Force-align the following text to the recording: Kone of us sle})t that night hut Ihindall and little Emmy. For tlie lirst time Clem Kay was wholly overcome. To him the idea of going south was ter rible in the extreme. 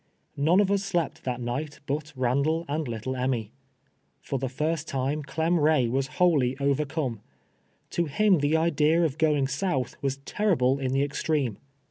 Kone 0.35 0.59
of 0.59 0.71
us 0.71 0.91
sle})t 0.91 1.21
that 1.21 1.39
night 1.41 1.79
hut 1.87 2.13
Ihindall 2.17 2.65
and 2.67 2.87
little 2.87 3.15
Emmy. 3.15 3.51
For 4.19 4.39
tlie 4.39 4.49
lirst 4.57 4.87
time 4.87 5.21
Clem 5.21 5.63
Kay 5.63 5.89
was 5.89 6.07
wholly 6.17 6.57
overcome. 6.59 7.21
To 7.91 8.05
him 8.05 8.39
the 8.39 8.57
idea 8.57 9.03
of 9.03 9.19
going 9.19 9.45
south 9.47 9.97
was 10.01 10.17
ter 10.25 10.55
rible 10.55 10.81
in 10.83 10.91
the 10.93 11.03
extreme. 11.03 11.59